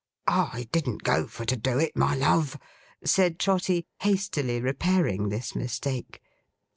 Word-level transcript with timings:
'I 0.25 0.67
didn't 0.71 1.03
go 1.03 1.27
for 1.27 1.45
to 1.45 1.55
do 1.55 1.77
it, 1.77 1.95
my 1.95 2.15
love,' 2.15 2.57
said 3.05 3.37
Trotty, 3.37 3.85
hastily 3.99 4.59
repairing 4.59 5.29
this 5.29 5.53
mistake. 5.55 6.23